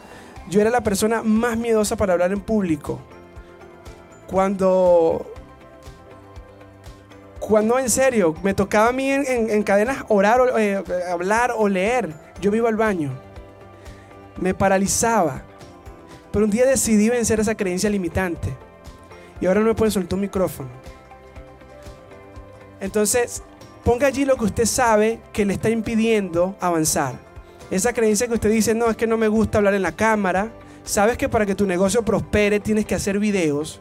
Yo 0.50 0.62
era 0.62 0.72
la 0.72 0.82
persona 0.82 1.22
más 1.22 1.56
miedosa 1.56 1.96
para 1.96 2.14
hablar 2.14 2.32
en 2.32 2.42
público. 2.42 3.00
Cuando 4.26 5.28
cuando 7.40 7.78
en 7.78 7.90
serio 7.90 8.34
me 8.42 8.54
tocaba 8.54 8.90
a 8.90 8.94
mí 8.94 9.12
en, 9.12 9.64
cadenas 9.64 10.06
orar, 10.08 10.40
o, 10.40 10.58
eh, 10.58 10.82
hablar 11.12 11.54
o 11.56 11.68
leer, 11.68 12.10
yo 12.42 12.50
me 12.50 12.58
iba 12.58 12.70
al 12.70 12.78
baño. 12.78 13.12
Me 14.38 14.54
paralizaba. 14.54 15.44
Pero 16.34 16.46
un 16.46 16.52
día 16.52 16.66
decidí 16.66 17.10
vencer 17.10 17.40
esa 17.40 17.56
creencia 17.56 17.92
limitante. 17.92 18.50
Y 19.40 19.46
ahora 19.46 19.60
no 19.60 19.68
me 19.68 19.75
puede 19.75 19.92
soltar 19.92 20.16
un 20.16 20.22
micrófono. 20.22 20.70
Entonces, 22.82 23.44
ponga 23.84 24.08
allí 24.08 24.25
lo 24.25 24.36
que 24.36 24.46
usted 24.46 24.66
sabe 24.66 25.20
que 25.32 25.46
le 25.46 25.54
está 25.54 25.70
impidiendo 25.70 26.58
avanzar. 26.60 27.20
Esa 27.70 27.94
creencia 27.94 28.28
que 28.28 28.34
usted 28.34 28.50
dice, 28.50 28.74
no, 28.74 28.90
es 28.90 28.98
que 28.98 29.06
no 29.06 29.16
me 29.16 29.28
gusta 29.28 29.60
hablar 29.60 29.75
en 29.75 29.84
la 29.84 29.96
cámara. 29.96 30.52
Sabes 30.84 31.18
que 31.18 31.30
para 31.30 31.46
que 31.46 31.56
tu 31.56 31.68
negocio 31.68 32.04
prospere 32.04 32.60
tienes 32.60 32.86
que 32.86 32.96
hacer 32.96 33.20
videos, 33.20 33.80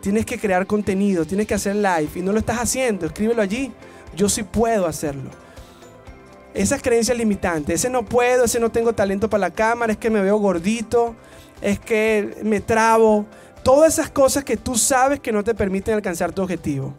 tienes 0.00 0.26
que 0.26 0.38
crear 0.38 0.66
contenido, 0.66 1.24
tienes 1.24 1.46
que 1.46 1.54
hacer 1.54 1.74
live 1.74 2.10
y 2.14 2.20
no 2.20 2.32
lo 2.32 2.38
estás 2.38 2.58
haciendo, 2.58 3.06
escríbelo 3.06 3.40
allí. 3.40 3.72
Yo 4.14 4.28
sí 4.28 4.42
puedo 4.42 4.86
hacerlo. 4.86 5.30
Esas 6.52 6.82
creencias 6.82 7.18
limitantes, 7.18 7.80
ese 7.80 7.90
no 7.90 8.04
puedo, 8.04 8.44
ese 8.44 8.60
no 8.60 8.70
tengo 8.70 8.92
talento 8.92 9.28
para 9.28 9.40
la 9.40 9.50
cámara, 9.50 9.92
es 9.92 9.98
que 9.98 10.10
me 10.10 10.20
veo 10.20 10.36
gordito, 10.36 11.16
es 11.60 11.78
que 11.78 12.38
me 12.42 12.60
trabo. 12.60 13.26
Todas 13.62 13.94
esas 13.94 14.10
cosas 14.10 14.44
que 14.44 14.56
tú 14.56 14.76
sabes 14.76 15.20
que 15.20 15.32
no 15.32 15.42
te 15.42 15.54
permiten 15.54 15.94
alcanzar 15.94 16.32
tu 16.32 16.42
objetivo. 16.42 16.94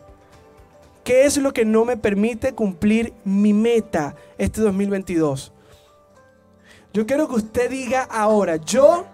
¿Qué 1.04 1.26
es 1.26 1.38
lo 1.38 1.54
que 1.54 1.66
no 1.66 1.86
me 1.86 1.98
permite 1.98 2.54
cumplir 2.54 3.14
mi 3.24 3.54
meta 3.54 4.16
este 4.40 4.62
2022? 4.62 5.52
Yo 6.94 7.06
quiero 7.06 7.28
que 7.28 7.36
usted 7.36 7.70
diga 7.70 8.08
ahora, 8.10 8.56
yo 8.56 9.06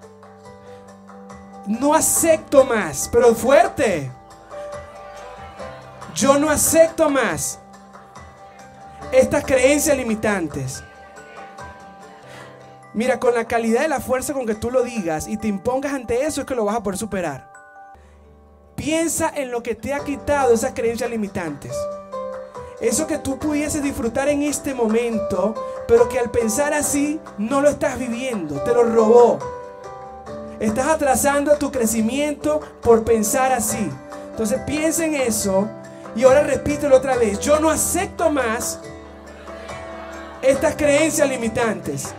no 1.67 1.93
acepto 1.93 2.63
más, 2.63 3.09
pero 3.11 3.35
fuerte. 3.35 4.09
Yo 6.15 6.37
no 6.39 6.49
acepto 6.49 7.09
más 7.09 7.59
estas 9.11 9.43
creencias 9.43 9.97
limitantes. 9.97 10.83
Mira, 12.93 13.19
con 13.19 13.33
la 13.33 13.45
calidad 13.45 13.81
de 13.81 13.87
la 13.87 14.01
fuerza 14.01 14.33
con 14.33 14.45
que 14.45 14.55
tú 14.55 14.69
lo 14.69 14.83
digas 14.83 15.27
y 15.27 15.37
te 15.37 15.47
impongas 15.47 15.93
ante 15.93 16.25
eso 16.25 16.41
es 16.41 16.47
que 16.47 16.55
lo 16.55 16.65
vas 16.65 16.75
a 16.75 16.83
poder 16.83 16.97
superar. 16.97 17.51
Piensa 18.75 19.31
en 19.33 19.51
lo 19.51 19.63
que 19.63 19.75
te 19.75 19.93
ha 19.93 19.99
quitado 19.99 20.53
esas 20.53 20.73
creencias 20.73 21.09
limitantes. 21.09 21.71
Eso 22.81 23.07
que 23.07 23.19
tú 23.19 23.37
pudieses 23.37 23.83
disfrutar 23.83 24.27
en 24.27 24.41
este 24.41 24.73
momento, 24.73 25.53
pero 25.87 26.09
que 26.09 26.19
al 26.19 26.31
pensar 26.31 26.73
así 26.73 27.19
no 27.37 27.61
lo 27.61 27.69
estás 27.69 27.97
viviendo, 27.97 28.59
te 28.61 28.73
lo 28.73 28.83
robó. 28.83 29.39
Estás 30.59 30.87
atrasando 30.87 31.57
tu 31.57 31.71
crecimiento 31.71 32.59
por 32.81 33.03
pensar 33.03 33.51
así. 33.53 33.89
Entonces 34.31 34.61
piensa 34.65 35.05
en 35.05 35.15
eso 35.15 35.69
y 36.15 36.23
ahora 36.23 36.43
repítelo 36.43 36.97
otra 36.97 37.15
vez. 37.15 37.39
Yo 37.39 37.59
no 37.59 37.69
acepto 37.69 38.31
más 38.31 38.79
estas 40.41 40.75
creencias 40.75 41.29
limitantes. 41.29 42.13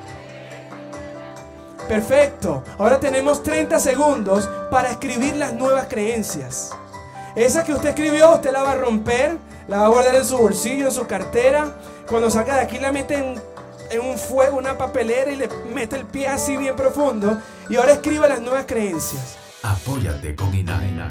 Perfecto. 1.88 2.62
Ahora 2.78 2.98
tenemos 3.00 3.42
30 3.42 3.78
segundos 3.78 4.48
para 4.70 4.90
escribir 4.90 5.36
las 5.36 5.52
nuevas 5.52 5.86
creencias. 5.88 6.70
Esa 7.34 7.64
que 7.64 7.72
usted 7.72 7.90
escribió, 7.90 8.34
usted 8.34 8.52
la 8.52 8.62
va 8.62 8.72
a 8.72 8.76
romper, 8.76 9.38
la 9.68 9.78
va 9.78 9.86
a 9.86 9.88
guardar 9.88 10.14
en 10.14 10.24
su 10.24 10.36
bolsillo, 10.36 10.86
en 10.86 10.92
su 10.92 11.06
cartera. 11.06 11.76
Cuando 12.08 12.30
salga 12.30 12.56
de 12.56 12.60
aquí 12.62 12.78
la 12.78 12.92
mete 12.92 13.14
en, 13.14 13.40
en 13.90 14.00
un 14.00 14.18
fuego, 14.18 14.58
una 14.58 14.76
papelera 14.76 15.30
y 15.30 15.36
le 15.36 15.48
mete 15.74 15.96
el 15.96 16.06
pie 16.06 16.28
así 16.28 16.56
bien 16.56 16.76
profundo. 16.76 17.38
Y 17.68 17.76
ahora 17.76 17.92
escriba 17.92 18.28
las 18.28 18.40
nuevas 18.40 18.66
creencias. 18.66 19.36
Apóyate 19.62 20.34
con 20.34 20.54
Inaina. 20.54 21.08